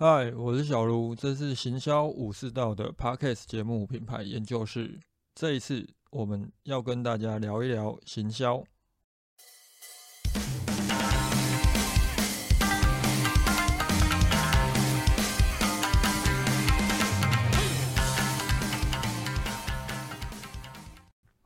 [0.00, 5.00] 嗨，我是小卢，这是行销武士道的 Podcast 节目品牌研究室。
[5.34, 8.62] 这一次我们要跟大家聊一聊行销。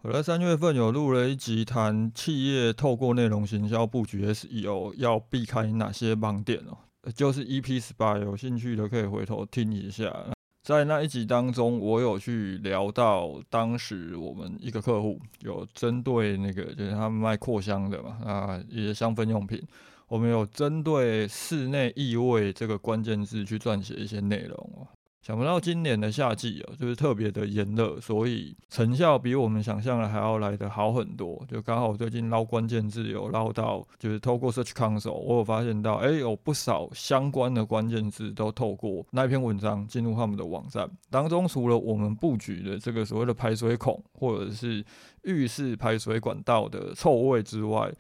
[0.03, 6.77] 我在三月份有录了一集，谈企业透过内容行销布局 SEO 要避开哪些盲点哦，
[7.15, 10.15] 就是 EP 十八，有兴趣的可以回头听一下。
[10.63, 19.61] 在那一集当中，我有去聊到当时我们一个客户有针对那个，就是他们卖扩香的嘛，啊，一些香氛用品，
[20.07, 24.82] 我们有针对室内异味这个关键字去撰写一些内容。
[25.23, 31.41] 想不到今年的夏季啊，就是特别的炎热，所以成效比我们想象的还要来得好很多。
[31.49, 41.47] 就刚好最近捞关键字有捞到，就是透过 Search Console，我有发现到，哎，有不少相关的关键字都透过那篇文章进入他们的网站当中。
[41.47, 44.85] 除了我们布局的这个所谓的排水孔或者是
[45.23, 47.93] 浴室排水管道的臭味之外，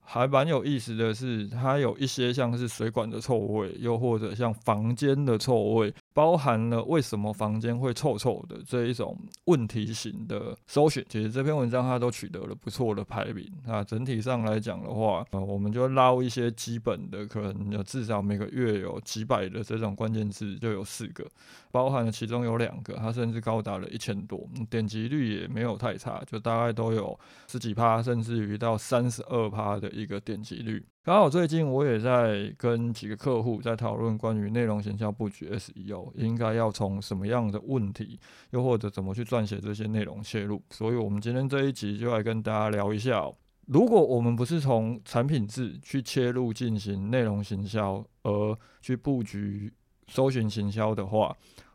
[0.00, 11.06] 还蛮有意思的是，它有一些像是水管的臭味，又或者像房间的臭味，包含了为什么房间会臭臭的这一种问题型的搜寻。
[11.08, 13.48] 其实这篇文章它都取得了不错的排名。
[13.64, 21.24] 那整体上来讲的话，呃，我们就捞一些基本的，可能有至少每个月有几百的这种关键字，就有四个，
[21.70, 29.88] 包含了其中有两个，它甚至高达了一千多，点击率也没有太差，就大概都有十几趴，甚至于到三十二趴的。
[29.98, 43.26] 一个点击率，刚好最近我也在跟几个客户在讨论关于内容形销布局 SEO 应该要从什么样的问题，又或者怎么去撰写这些内容切入，所以我们今天这一集就来跟大家聊一下，
[43.68, 49.72] 如果我们不是从产品字去切入进行内容行销，而去布局
[50.08, 51.34] 搜寻行销的话，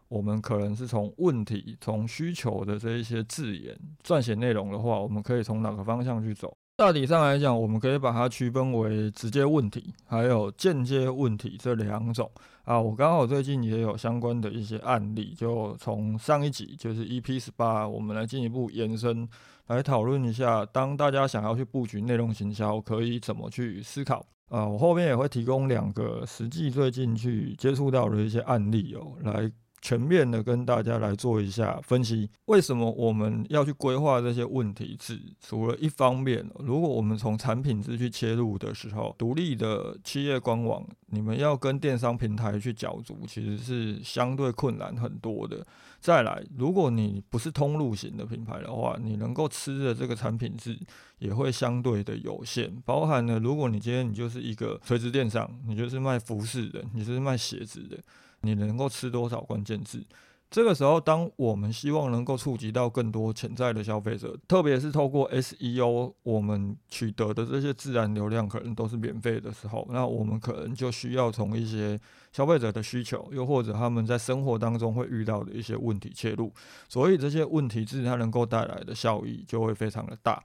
[0.10, 6.56] 我们可能是从问题、从需求的这一些字眼撰写内容的话，我们可以从哪个方向去走？
[6.75, 12.29] 大体上来讲，我们可以把它区分为直接问题，还有间接问题这两种
[12.63, 12.81] 啊。
[12.81, 19.29] 我刚好最近也有相关的一些案例，就从上一集就是 EP 十八，我们来进一步延伸
[19.67, 24.67] 来讨论一下，当大家想要去布局内容行销，可以怎么去思考啊？
[24.67, 29.51] 我后面也会提供两个实际最近去接触到的一些案例哦，来。
[29.84, 35.20] 全面的跟大家来做一下分析，为什么我们要去规划这些问题是？
[35.42, 45.68] 除了一方面，如果我们从产品制去切入的时候，独立的企业官网，你们要跟电商平台去角逐，其实是相对困难很多的。
[46.00, 50.80] 再来，如果你不是通路型的品牌的话，你能够吃的这个产品制
[51.20, 52.74] 也会相对的有限。
[52.86, 58.00] 包含了，如果你今天你就是一个垂直电商，你就是卖服饰的，你是卖鞋子的。
[58.44, 60.06] 你能够吃多少关键字？
[60.52, 72.00] 这个时候，当我们希望能够触及到更多潜在的消费者，特别是透过 SEO，我们取得的这些自然流量可能都是免费的时候，那我们可能就需要从一些
[72.32, 76.53] 消费者的需求，又或者他们在生活当中会遇到的一些问题切入，
[76.88, 80.44] 所以这些问题字它能够带来的效益就会非常的大。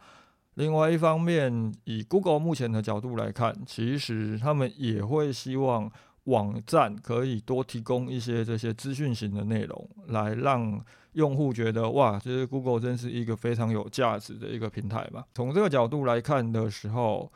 [0.55, 5.93] 另外一方面，以 Google 目前的角度来看，其实他们也会希望。
[6.29, 10.79] 网站可以多提供一些这些资讯型的内容，来让
[11.13, 15.25] 用户觉得哇，其实 Google 真是一个非常有价值的一个平台嘛。
[15.35, 17.33] 从这个角度来看的时候，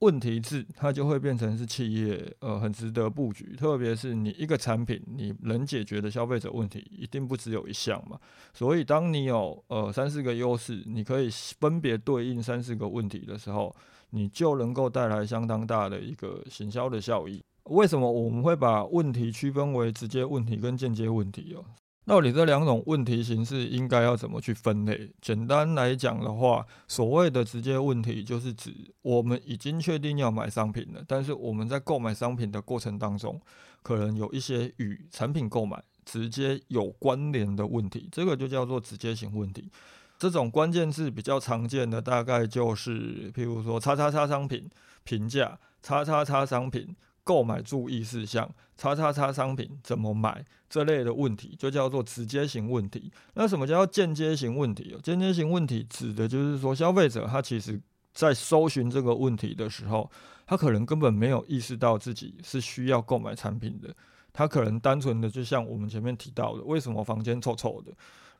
[0.00, 8.18] 问题字它就会变成是企业呃很值得布局，特别是你一个产品你能解决的消费者问题一定不只有一项嘛。
[8.52, 11.30] 所以当你有呃三四个优势，你可以
[11.60, 13.72] 分别对应三四个问题的时候，
[14.10, 17.40] 你就能够带来相当大的一个行销的效益。
[17.64, 21.64] 为什么我们会把问题区分为直接问题跟间接问题哦？
[22.04, 25.08] 到底这两种问题形式应该要怎么去分类？
[25.20, 33.40] 简单来讲的话，所谓的直接问题就是指我们已经确定要买商品了，但是我们在购买商品的过程当中，
[33.84, 39.70] 可能有一些与产品购买直接有关联的问题，这个就叫做直接型问题。
[40.18, 44.68] 这种关键字比较常见的大概就是，譬如说“叉叉叉商品
[45.04, 46.96] 评价”“叉叉叉商品”。
[47.24, 53.12] 购买注意事项，叉叉叉商品怎么买这类的问题，就叫做直接型问题。
[53.34, 54.96] 那什么叫间接型问题？
[55.02, 57.80] 间接型问题指的就是说，消费者他其实
[58.12, 60.10] 在搜寻这个问题的时候，
[60.46, 63.94] 他可能根本没有意识到自己是需要购买产品的。
[64.32, 67.92] 他可能单纯的就像我们前面提到的，为什么房间臭臭的，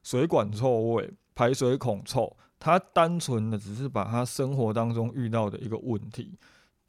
[0.03, 6.37] 水管臭味，排水孔臭，他单纯的只是把他生活当中遇到的一个问题。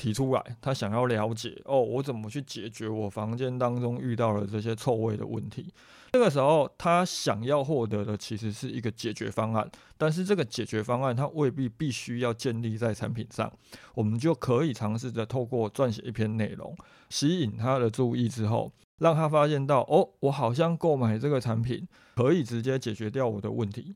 [0.04, 5.74] 提出来，他想要了解哦，我怎么去解决我房间当中遇到了这些臭味的问题。
[6.12, 9.66] 这个时候，他想要获得的其实是一个解决方案，
[9.98, 13.50] 但是这个解决方案他未必必须要建立在产品上。
[13.96, 16.76] 我们就可以尝试着透过撰写一篇内容，
[17.10, 23.96] 吸引他的注意之后，让他发现到哦，我好像购买这个产品可以直接解决掉我的问题。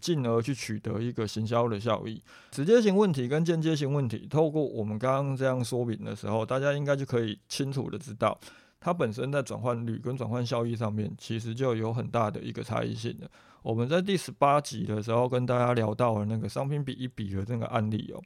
[0.00, 2.22] 进而去取得一个行销的效益。
[2.50, 8.38] 直接型问题跟间接型问题，透过我们刚刚这样说明的时候，大家应该就可以清楚的知道，
[8.80, 13.30] 它本身在转换率跟转换效益上面，其实就有很大的一个差异性的。
[13.62, 18.22] 我们在第十八集的时候跟大家聊到了那个商品比一比的这个案例哦，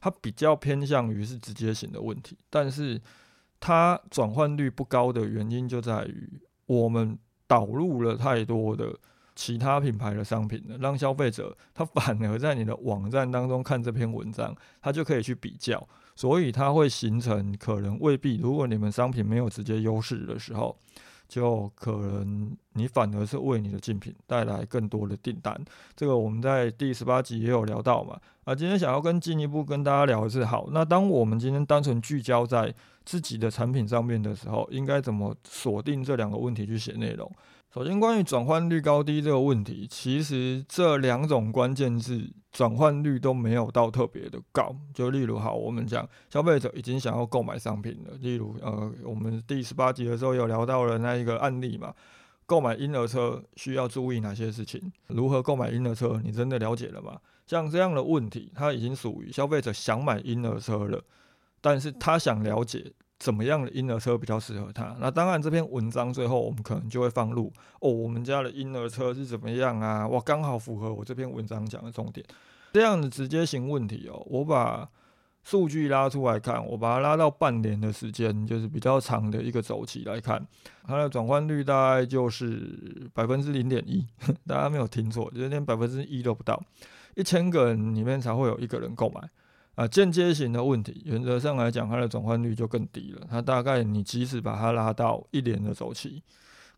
[0.00, 3.00] 它比较偏向于是直接型的问题，但是
[3.60, 6.28] 它转换率不高的原因就在于
[6.66, 8.92] 我们导入了太多的。
[9.40, 15.82] 其他品牌的商品呢，让消费者他反而在你的网站当中看这篇文章，他就可以去比较，
[16.14, 20.76] 所以它会形成可能未必，如果你们商品没有直接优势的时候，
[21.26, 25.58] 就可能你反而是为你的竞品带来更多的订单。
[25.96, 28.20] 这个我们在第十八集也有聊到嘛。
[28.44, 32.74] 啊，今天想要跟进一步跟大家聊的是，好，那当我们今天单纯聚焦在
[33.06, 37.30] 自己的产品上面的时候，应该怎么锁定这两个问题去写内容？
[37.72, 44.74] 首先，关于转换率高低这个问题，其实这两种关键字转换率都没有到特别的高。
[44.92, 48.16] 就例如，好，我们讲消费者已经想要购买商品了。
[48.20, 51.94] 例如，呃，我们第十八集的时候有聊到了那一个案例嘛，
[52.44, 54.90] 购买婴儿车需要注意哪些事情？
[55.06, 56.20] 如何购买婴儿车？
[56.24, 57.20] 你真的了解了吗？
[57.46, 61.00] 像这样的问题，它已经属于消费者想买婴儿车了，
[61.60, 62.92] 但是他想了解。
[63.20, 64.96] 怎么样的婴儿车比较适合他？
[64.98, 70.08] 那当然，这篇文章最后我们可能就会放入哦，我们家的婴儿车是怎么样啊？
[70.08, 72.26] 哇，刚好符合我这篇文章讲的重点。
[72.72, 74.88] 这样的直接型问题哦，我把
[75.42, 80.42] 数据拉出来看，我把它拉到半年的时间，就是比较长的一个周期来看，
[80.86, 84.06] 它的转换率大概就是百分之零点一，
[84.48, 86.62] 大家没有听错，就是连百分之一都不到，
[87.16, 89.28] 一千个人里面才会有一个人购买。
[89.76, 93.26] 啊，间接型的问题，原则上来讲，它的转换率就更低了。
[93.30, 96.22] 它大概你即使把它拉到一年的周期，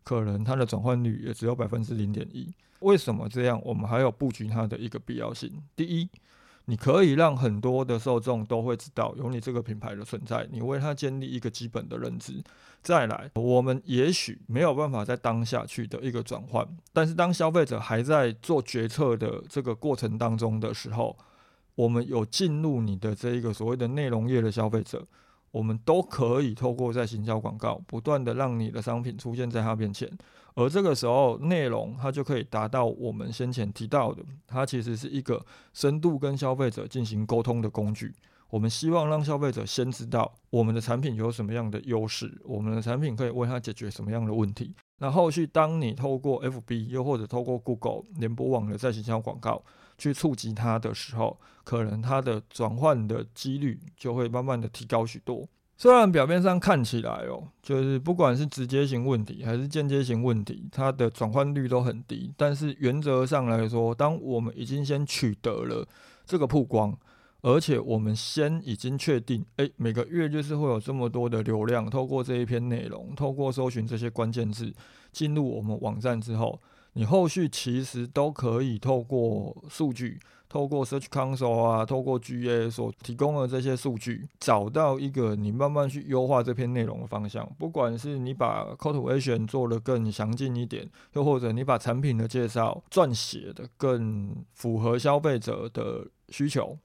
[0.03, 2.53] 可能它的转换率也只有百分之零点一。
[2.79, 3.59] 为什么这样？
[3.65, 5.51] 我们还有布局它的一个必要性。
[5.75, 6.07] 第一，
[6.65, 12.41] 你可以让很多的受众都会知道有你这个品牌的存在，你为它建立一个基本的认知。
[12.81, 21.17] 再来，我们也许没有办法在当下去的一个转换，但是当消费者还在做决策的这个过程当中的时候。
[21.75, 25.05] 我们有进入你的这一个所谓的内容业的消费者，
[25.51, 30.09] 我们都可以透过在行销广告，不断的让你的商品出现在他面前，
[30.55, 35.43] 而这个时候内容它就可以达到我们先前提到的，它其实是一个
[35.73, 38.13] 深度跟消费者进行沟通的工具。
[38.49, 44.75] 我们希望让消费者先知道我们的产品有什么样的优势，我们的产品可以为他解决什么样的问题。
[44.99, 49.63] 那后续当你透过 FB 又或者透过 Google 联播网的在行销广告。
[49.97, 55.47] 去触及它的时候，可能它的转换的几率就会慢慢的提高许多。
[55.75, 62.31] 虽然表面上看起来哦，就是不管是直接型问题还是间接型问题，它的转换率都很低。
[62.37, 65.85] 但是原则上来说，当我们已经先取得了
[66.25, 66.95] 这个曝光，
[67.41, 74.73] 而且我们先已经确定，诶，每个月就是会有这么多的流量，透过这一篇内容，透过搜寻这些关键字
[75.11, 76.61] 进入我们网站之后。
[76.93, 87.49] 你后续其实都可以透过数据，透过 Search Console 啊，透过 GA 所提供的这些数据，找到一个你慢慢去优化这篇内容的方向。
[87.57, 96.77] 不管是你把 Call to Action 做得更详尽一点，又或者你把产品的介绍撰写的更符合消费者的需求。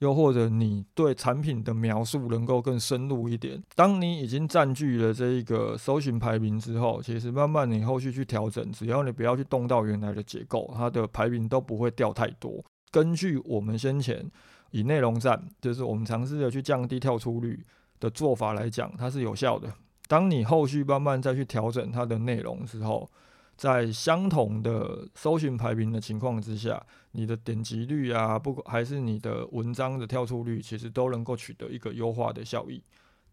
[0.00, 3.62] 又或者你对产品的描述能够更深入一点。
[3.74, 12.64] 当你已经占据了这一个搜寻排名之后，其实慢慢你后续去调整，只要你不要去动到原来的结构，它的排名都不会掉太多。
[12.90, 14.24] 根据我们先前
[14.70, 17.64] 以内容站，就是我们尝试着去降低跳出率
[17.98, 19.72] 的做法来讲，它是有效的。
[20.06, 23.10] 当你后续慢慢再去调整它的内容之后，
[23.58, 32.80] 在相同的搜寻排名的情况之下，你的点击率啊，不还是你的文章的跳出率，其实都能够取得一个优化的效益。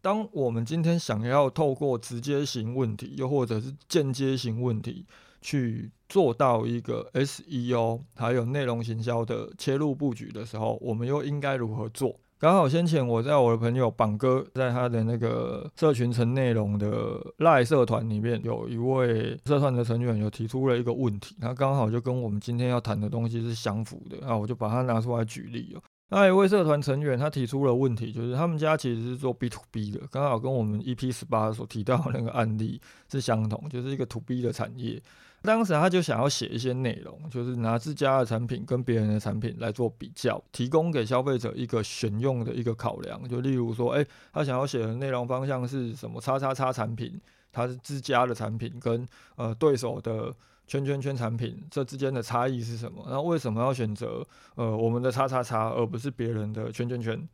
[0.02, 5.06] 当我们今天想要透过直接型问题，又或者是间接型问题，
[5.42, 12.20] 去做到一个 SEO 还有内容行销的切入布局的时候，我们又应该如何做？
[12.46, 25.82] 刚好先前我在我的朋友榜哥在他的那个社群层内容的赖社团里面，有一位社团的成员有提出了一个问题，他刚好就跟我们今天要谈的东西是相符的，那我就把它拿出来举例哦。
[26.10, 32.80] 那一位社团成员他提出了问题，就是他们家其实是做 B to B 的，刚好跟我们 EP 十八所提到的那个案例
[33.12, 35.02] 是相同，就是一个 To B 的产业。
[35.46, 43.26] 当时他就想要写一些内容，就是拿自家的产品跟别人的产品来做比较，提供给消费者一个选用的一个考量。
[43.30, 46.20] 就例如说，诶，他想要写的内容方向是什么？
[46.20, 47.22] 叉叉叉产品，
[47.52, 50.34] 它是自家的产品，跟呃对手的
[50.68, 53.06] 圈圈圈产品这之间的差异是什么？
[53.10, 54.26] 那为什么要选择
[54.56, 57.30] 呃我们的叉叉叉而不是别人的圈圈圈？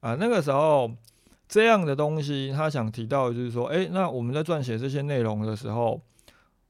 [0.00, 0.90] 啊，那个时候
[1.48, 6.00] 这样的东西，他想提到的就是说，诶，那我们在撰写这些内容的时候。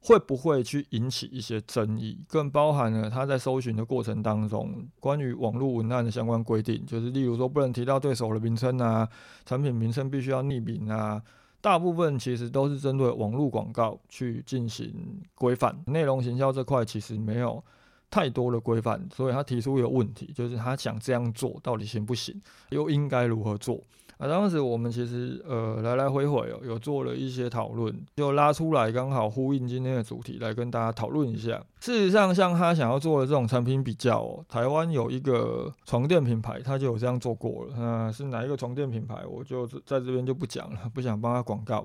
[0.04, 2.24] 会不会去引起一些争议？
[2.28, 9.08] 更包含了他在搜寻的过程当中，关于网络文案的相关规定，就是例如说不能提到对手的名称啊，
[9.46, 11.22] 产品名称必须要匿名啊。
[11.60, 14.92] 大部分其实都是针对网络广告去进行
[15.36, 17.62] 规范，内容行销这块其实没有
[18.10, 22.34] 太多的规范，所以他提出一个问题，就是他想这样做到底行不行，
[22.70, 23.80] 又应该如何做？
[24.22, 31.60] 啊，当时我们其实呃来来回回哦，有做了一些讨论，就拉出来刚好呼应今天的主题来跟大家讨论一下。
[31.80, 37.74] 事实上，像他想要做的这种产品比较哦，台湾有一个床垫品牌，他就有这样做过了。
[37.76, 41.84] 那是哪一个床垫品牌，我就在这边就不讲了，不想帮他广告。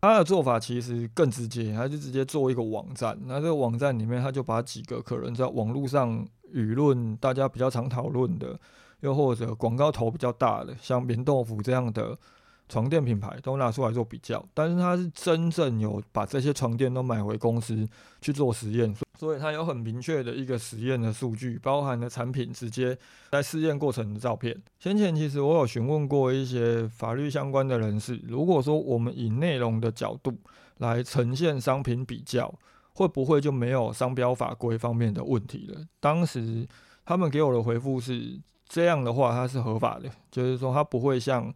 [0.00, 6.24] 他的做法其实更直接，他就直接做一个网站，那这个网站里面他就把几个可能在网络上
[6.54, 8.56] 舆论大家比较常讨论的。
[9.00, 12.18] 又或者广告头比较大的，像棉豆腐这样的
[12.68, 14.44] 床垫品牌，都拿出来做比较。
[14.52, 17.88] 但是它是真正有把这些床垫都买回公司
[18.20, 22.98] 去做实验，所以它有很明确的一个实验的数据，包含了产品直接
[23.30, 24.60] 在试验过程的照片。
[24.80, 30.36] 先前其实我有询问过一些法律相关的人士，如果说我们以内容的角度
[30.78, 32.52] 来呈现商品比较，
[32.94, 35.80] 会不会就没有商标法规方面的问题了？
[36.00, 36.66] 当时
[37.06, 38.40] 他们给我的回复是。
[38.68, 41.52] 这样的话，它是合法的，就是说它不会像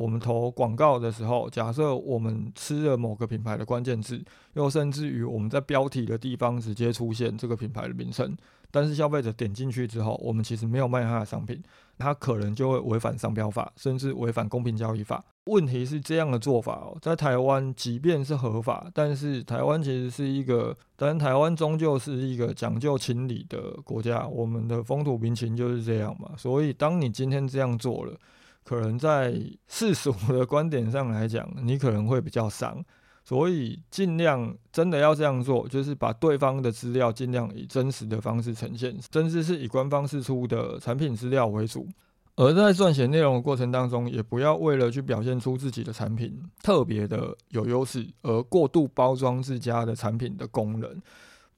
[0.00, 4.18] 我们投广告的时候，假设我们吃了某个品牌的关键字，
[4.54, 8.34] 又甚至于我们在标题的地方直接出现这个品牌的名称。
[8.70, 11.62] 但是消费者点进去之后，我们其实没有卖他的商品，
[11.98, 15.22] 他可能就会违反商标法，甚至违反公平交易法。
[15.44, 26.30] 问题是这样的做法哦，在台湾即便是合法，但是台湾其实是一个，但台湾终究是一个讲究情理的国家，我们的风土民情就是这样嘛。
[26.38, 28.16] 所以当你今天这样做了，
[28.70, 29.34] 可能在
[29.66, 32.80] 世俗的观点上来讲，你可能会比较伤。
[33.26, 41.84] 所以尽量真的要这样做，就是把对方的资料尽量以真实的方式呈现，甚至是以官方释出的产品资料为主。
[42.36, 51.02] 而在撰写内容的过程当中，也不要为了去表现出自己的产品特别的有优势，而过度包装自家的产品的功能，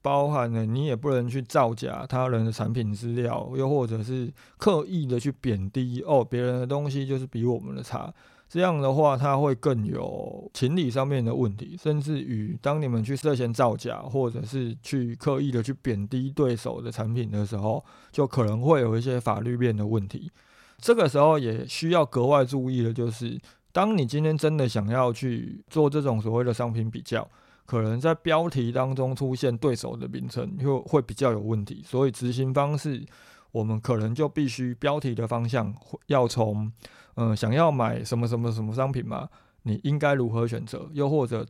[0.03, 8.13] 包含了你也不能去造假他人的产品资料，又或者是刻意的去贬低哦别人的东西就是比我们的差。
[8.49, 20.31] 这样的话，它会更有情理上面的问题，甚至于当你们去涉嫌造假，或者是去刻意的去贬低对手的产品的时候，就可能会有一些法律面的问题。
[20.77, 23.41] 这个时候也需要格外注意的，就是
[23.73, 27.27] 当你今天真的想要去做这种所谓的商品比较，
[27.73, 31.83] 可能在标题当中出现对手的名称，就会比较有问题。
[31.87, 33.03] 所以执行方式，
[33.51, 35.75] 我们可能就必须标题的方向
[36.09, 36.71] 要从。
[37.15, 39.27] 嗯，想要买什么什么什么商品嘛？
[39.63, 40.87] 你应该如何选择？
[40.93, 41.47] 又或者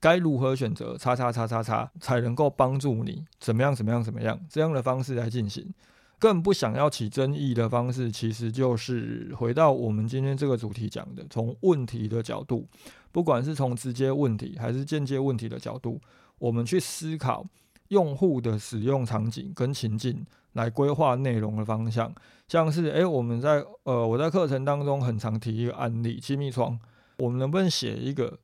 [0.00, 0.98] 该如何选择？
[0.98, 4.38] 叉叉叉叉叉才能够帮助你怎么样怎么样怎么样？
[4.50, 5.72] 这样的方式来进行，
[6.24, 12.66] 更不想要起争议的方式，其实就是回到我们今天这个主题讲的，从问题的角度，
[13.12, 16.00] 不管是从直接问题还是间接问题的角度，
[16.38, 17.46] 我们去思考
[17.88, 20.24] 用户的使用场景跟情境。
[20.54, 22.14] 来规划内容的方向，
[22.48, 26.78] 像是诶，我们在呃，我在课程当中很常提一个案例，气密窗，
[27.18, 28.38] 我们能不能写一个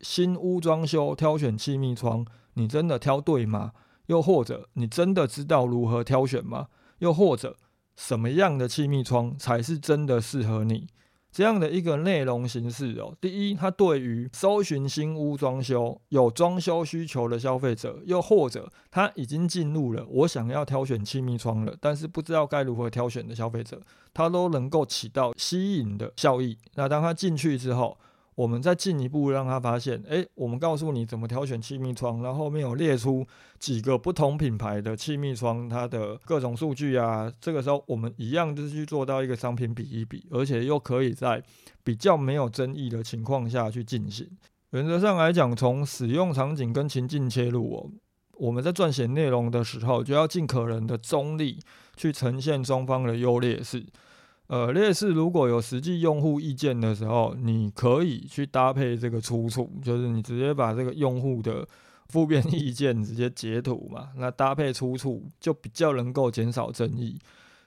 [0.00, 2.26] 新屋装修挑选气密窗？
[2.54, 3.72] 你真的挑对吗？
[4.06, 6.66] 又或者你真的知道如何挑选吗？
[7.02, 7.56] 又或者
[7.96, 10.86] 什么样的气密窗才是真的适合你？
[11.32, 23.80] 这样的一个内容形式哦，第一，它对于搜寻新屋装修有装修需求的消费者，又或者他已经进入了我想要挑选气密窗了，但是不知道该如何挑选的消费者，
[24.14, 26.56] 它都能够起到吸引的效益。
[26.74, 27.98] 那当他进去之后，
[28.34, 33.26] 我们再进一步让他发现，诶，我们告诉你怎么挑选气密窗，然后后面有列出
[33.58, 37.30] 几个不同品牌的气密窗，它的各种数据啊。
[37.40, 41.42] 这个时候我们一样就是去做到一个商品比一比，而且又可以在
[41.84, 44.26] 比较没有争议的情况下去进行。
[44.70, 47.90] 原则上来讲，从使用场景跟情境切入哦，
[48.38, 51.60] 我们在撰写内容的时候就要尽可能的中立
[51.94, 53.84] 去呈现双方的优劣势。
[54.52, 61.66] 呃，劣势如果有实际用户意见的时候，你可以去搭配这个出处，就是你直接把这个用户的
[62.10, 67.18] 负面意见直接截图嘛，那搭配出处就比较能够减少争议。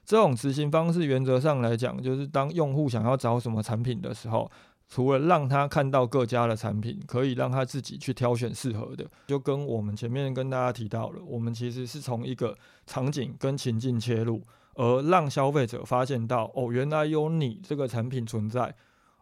[0.06, 4.52] 这种执行方式原则上来讲，就是当用户想要找什么产品的时候。
[4.88, 14.40] 除了让他看到各家的产品，可以让他自己去挑选适合的，就跟我们前面跟大家提到了，我们其实是从一个场景跟情境切入，
[14.76, 18.74] 而让消费者发现到，哦，原来有你这个产品存在，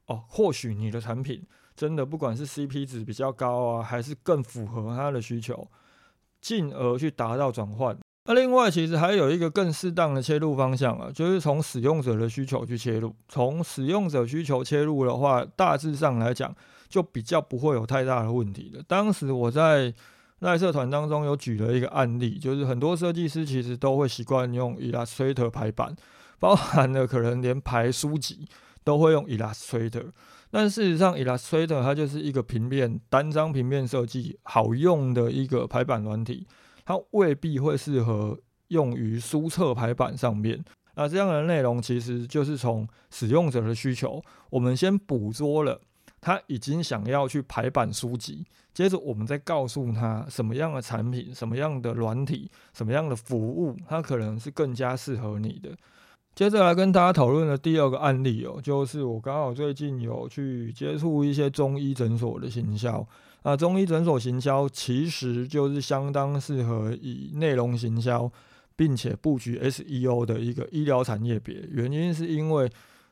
[0.08, 1.42] 哦，或许你的产品
[1.76, 5.68] 真的不管是 CP 值比较高啊，还是更符合他的需求，
[6.42, 7.98] 进而去达到转换。
[8.26, 13.14] 那另外，其实还有一个更适当的切入方向啊，就是从使用者的需求去切入。
[13.28, 16.56] 从使用者需求切入的话，大致上来讲，
[16.88, 18.82] 就比较不会有太大的问题了。
[18.88, 19.94] 当时我在
[20.44, 25.96] 赖社团当中有举了一个案例，就是很多设计师其实都会习惯用 Illustrator 排版，
[26.38, 28.48] 包含了可能连排书籍
[28.84, 30.12] 都会用 Illustrator。
[30.52, 36.46] 但事实上，Illustrator 它就是一个平面单张平面设计好用的一个排版软体。
[36.86, 40.62] 它未必会适合用于书册排版上面。
[40.96, 45.80] 那这样的内容其实就是从使用者的需求，我们先捕捉了
[46.24, 55.70] 他已经想要去排版书籍，接着我们再告诉他什么样的产品、什么样的软体、什么样的服务，他可能是更加适合你的。
[56.34, 63.06] 接着来跟大家讨论的第二个案例哦，就是我刚好最近有去接触一些中医诊所的行销。
[63.44, 68.32] 啊，中医诊所行销其实就是相当适合以内容行销，
[68.76, 71.56] 并且布局 SEO 的一个医疗产业别。
[71.70, 72.72] 原因是因为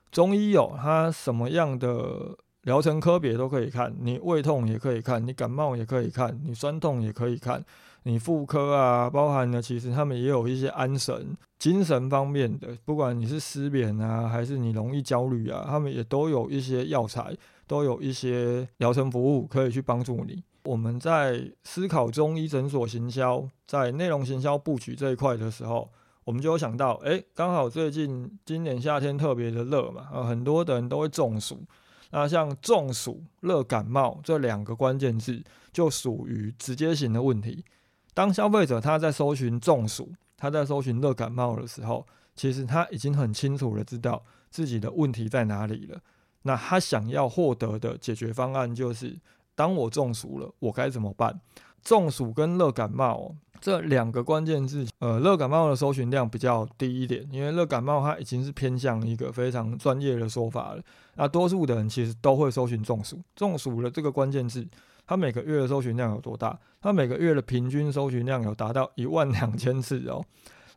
[0.10, 7.64] 中医有它什么样的疗程科别都可以看，你胃痛也可以看，你感冒也可以看，你酸痛也可以看，
[8.04, 17.36] 你妇科啊，包含了其实他们也有一些安神、精神方面的，不管你是失眠啊，还是你容易焦虑啊，他们也都有一些药材。
[17.68, 20.44] 都有一些疗程服务可以去帮助你。
[20.66, 25.90] 我们在思考中医诊所行销，在内容行销布局这一块的时候，
[26.26, 31.64] 我们就有想到，哎，刚好最近今年夏天特别的热嘛，啊，很多的人都会中暑。
[32.12, 35.44] 那像中暑、热感冒这两个关键字，
[35.74, 37.66] 就属于直接型的问题。
[38.14, 46.00] 当消费者他在搜寻中暑，他在搜寻热感冒的时候，其实他已经很清楚的知道自己的问题在哪里了。
[46.44, 49.18] 那他想要获得的解决方案就是，
[49.56, 51.40] 当我中暑了，我该怎么办？
[51.84, 60.82] 中暑跟热感冒这两个关键字，呃，热感冒的搜寻量比较低一点，因为热感冒它已经是偏向一个非常专业的说法了。
[61.16, 64.68] 那多数的人其实都会搜寻中暑，中暑的这个关键字，
[65.06, 66.58] 它每个月的搜寻量有多大？
[66.82, 70.26] 它每个月的平均搜寻量有达到一万两千次哦。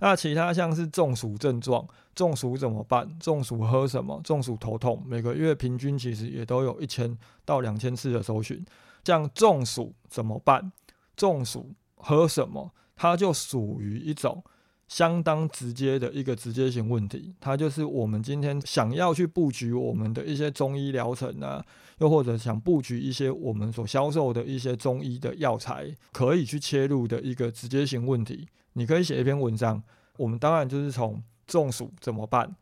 [0.01, 3.09] 那其他像是中暑症状，中暑怎么办？
[3.19, 4.21] 中暑喝什么？
[4.23, 8.62] 中暑头痛，每个月平均其实也都有一千到两千次的搜寻。
[9.05, 10.73] 像中暑怎么办？
[11.16, 12.72] 中暑喝什么？
[12.96, 14.42] 它就属于一种
[14.87, 17.35] 相当直接的一个直接型问题。
[17.40, 21.64] 它就是我们今天想要去布局我们的一些中医疗程啊，
[21.98, 28.46] 又或者想布局一些我们所销售的一些中医的药材，可以去切入的一个直接型问题。
[28.74, 29.83] 你可以写一篇文章，
[30.16, 32.55] 我们当然就是从中暑怎么办，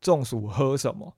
[0.00, 1.12] 中暑喝什么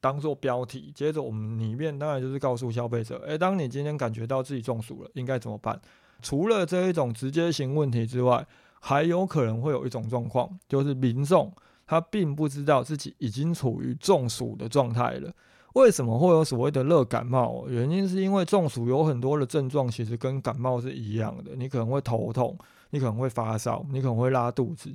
[0.00, 5.80] 当做标题，接着我们里面当然就是告诉消费者，诶，当你今天感觉到自己中暑了，应该怎么办？
[6.22, 8.46] 除了这一种直接型问题之外，
[8.80, 11.52] 还有可能会有一种状况，就是民众
[11.86, 15.32] 他并不知道自己已经处于中暑的状态了。
[15.74, 17.66] 为什么会有所谓的热感冒？
[17.68, 22.58] 原因是因为中暑有很多的症状，其实跟感冒是一样的，你可能会头痛。
[22.90, 24.90] 你可能会发烧，你可能会拉肚子，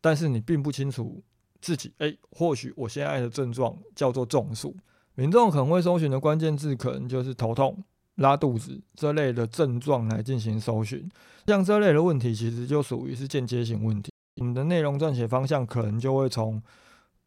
[0.00, 1.20] 但是你并不清楚
[1.60, 4.76] 自己，哎，或许我现在的症状叫做中暑。
[5.16, 7.82] 民众可能会搜寻的关键字，可能就是头痛、
[8.16, 11.08] 拉肚子这类的症状来进行搜寻。
[11.46, 14.10] 像这类的问题，其实就属于是间接性问题。
[14.36, 16.62] 我们的内容撰写方向可能就会从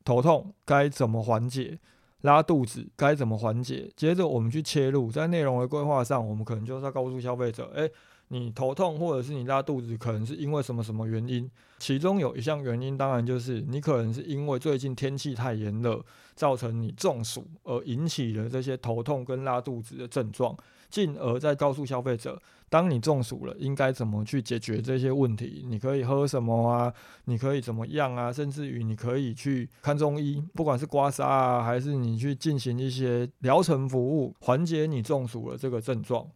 [0.05, 1.79] 头痛该怎么缓解，
[2.21, 7.89] 拉肚子该怎么缓解，接着我们去切入在内容的规划上，我们可能就是要告诉消费者，哎。
[8.31, 11.49] 你头痛或者是你拉肚子，可能是因为什么什么原因？
[11.79, 15.99] 其中有一项原因，当然就是你可能是因为最近天气太炎热，
[16.35, 20.55] 造成你中暑而引起了这些头痛跟拉肚子的症状，
[20.89, 25.65] 进而再告诉消费者，当你中暑了，应该怎么去解决这些问题？
[25.67, 26.93] 你可以喝什么啊？
[27.25, 28.31] 你可以怎么样啊？
[28.31, 36.27] 甚至于你可以去看中医，不管是刮痧啊，还是你去进行一些疗程服务，缓解你中暑的这个症状。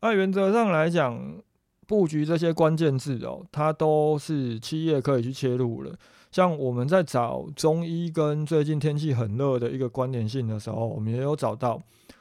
[0.00, 1.40] 那原则上来讲，
[1.86, 5.96] 布局这些关键字哦，它都是企业可以去切入了。
[6.30, 11.80] 像我们在找中医跟最近天气很热的一个关联性的时候，我们也有找到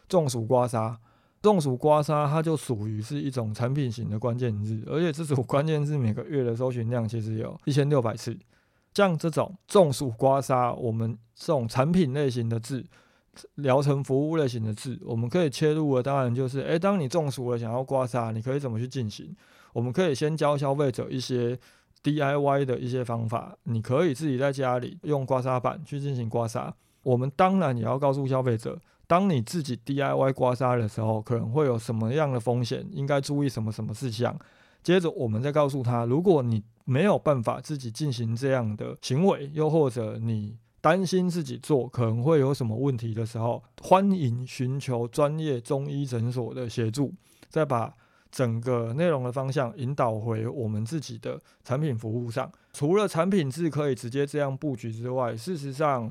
[0.10, 0.95] 中暑刮痧。
[1.41, 8.38] 中暑刮痧它就属于是一种产品型的关键字，而且这种关键字每个月的搜寻量其实有一千六百次。
[8.93, 12.86] 像这种中暑刮痧，我们这种产品类型的字、
[13.56, 19.36] 疗程服务类型的字，我们可以切入的当然就是，诶，当你中暑了想要刮痧，你可以怎么去进行？
[19.73, 21.60] 我们可以先教消费者一些。
[22.04, 26.73] DIY 的一些方法，你可以自己在家里用刮痧板去进行刮痧。
[27.04, 28.75] 我们当然也要告诉消费者，
[29.12, 34.34] 当你自己 DIY 刮痧的时候，可能会有什么样的风险，应该注意什么什么事项。
[34.82, 47.13] 接着，我们再告诉他，如果你没有办法自己进行这样的行为，又或者你担心自己做可能会有什么问题的时候，欢迎寻求专业中医诊所的协助，
[47.50, 47.93] 再把。
[48.32, 56.10] 整个内容的方向引导回我们自己的产品服务上，除了产品是可以直接这样布局之外，事实上，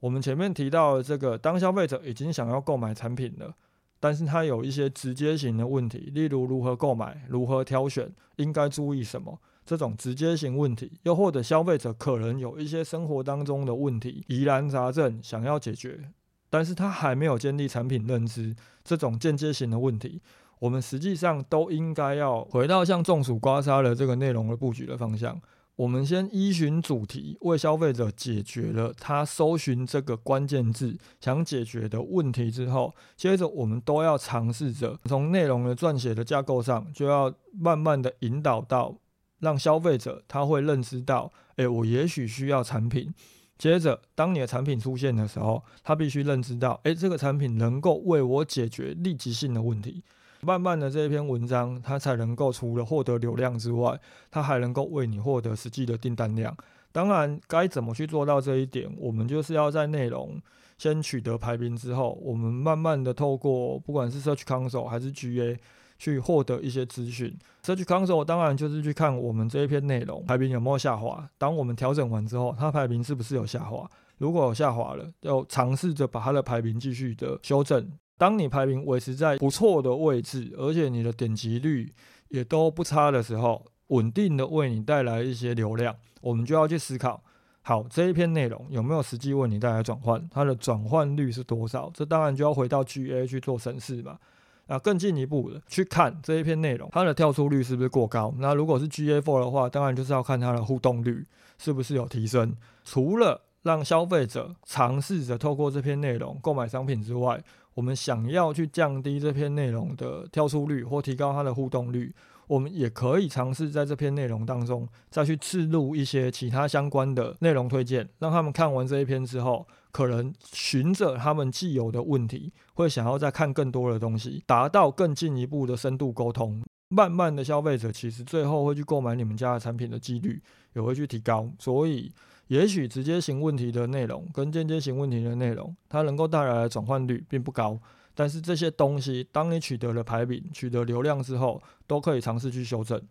[0.00, 3.54] 我们前面提到的这个，当消费者已经想要购买产品了，
[3.98, 16.10] 但是他有一些直接型的问题，例如如何购买、如何挑选、应该注意什么这种直接型问题，又或者消费者可能有一些生活当中的问题疑难杂症想要解决，
[16.50, 18.54] 但是他还没有建立产品认知，
[18.84, 20.20] 这种间接型的问题。
[20.58, 25.38] 我们实际上都应该要回到像中暑刮痧的这个内容的布局的方向。
[25.76, 38.96] 我们先依循主题，为消费者解决了他搜寻这个关键字想解决的问题之后，接着我们都要尝试着从内容的撰写的架构上，就要慢慢的引导到
[39.40, 43.12] 让消费者他会认知到，诶，我也许需要产品。
[43.58, 50.02] 接着，当你的产品出现的时候，他必须认知到，诶，这个产品能够为我解决立即性的问题。
[50.40, 53.98] 慢慢的这一篇文章，它才能够除了获得流量之外，
[54.30, 56.56] 它还能够为你获得实际的订单量。
[56.92, 60.40] 当然，该怎么去做到这一点，我们就是要在内容
[60.78, 65.58] 先取得排名之后，我们慢慢的透过不管是 Search Console 还是 GA
[65.98, 67.36] 去获得一些资讯。
[67.62, 71.28] Search Console 当然就是去看我们这一篇内容排名有没有下滑。
[71.36, 73.88] 当我们调整完之后，它排名是不是有下滑？
[74.18, 77.90] 如果有下滑了，要尝试着把它的排名继续的修正。
[78.18, 81.92] 当你排名维持在不错的位置，而且你的点击率
[82.28, 87.22] 也都不差的时候，稳定的为你带来一些流量，我们就要去思考，
[87.62, 91.90] 好这一篇内容有没有实际为你带来转换，它的转换率是多少？
[91.94, 94.18] 这当然就要回到 GA 去做审视嘛。
[94.66, 98.34] 啊，更进一步的去看这一篇内容，它的跳出率是不是过高？
[98.38, 101.24] 那如果是 GA Four 的话，当然就是要看它的互动率
[101.56, 102.52] 是不是有提升。
[102.82, 107.40] 除了让消费者尝试着透过这篇内容购买商品之外，
[107.76, 112.10] 我们想要去降低这篇内容的跳出率或提高它的互动率，
[112.46, 126.62] 我们也可以尝试在这篇内容当中再去置入一些其他相关的内容推荐，让他们看完这一篇之后，可能循着他们既有的问题，会想要再看更多的东西，达到更进一步的深度沟通。
[126.88, 130.40] 慢慢的，消费者其实最后会去购买你们家的产品的几率
[130.72, 132.10] 也会去提高，所以。
[132.48, 137.76] 也许直接型问题的内容跟间接型问题的内容，它能够带来的转换率并不高。
[138.14, 143.02] 但是这些东西，当你取得了排名、取得流量之后，都可以尝试去修正。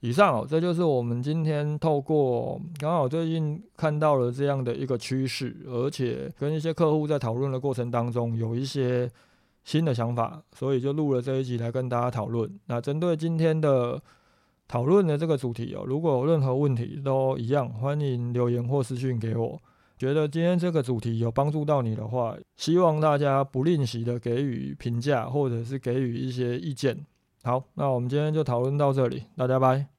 [0.00, 9.10] 以上哦，这就是我们今天透过刚好最近看到了这样的一个趋势，而且跟一些客户在讨论的过程当中有一些
[9.64, 12.48] 新的想法，所以就录了这一集来跟大家讨论。
[12.66, 14.00] 那针对今天的。
[14.68, 19.60] 讨论的这个主题哦，如果有任何问题都一样，欢迎留言或私信给我。
[19.98, 27.06] 觉得今天这个主题有帮助到你的话，希望大家不吝惜的给予评价，或者是给予一些意见。
[27.42, 29.95] 好，那我们今天就讨论到这里，大家拜。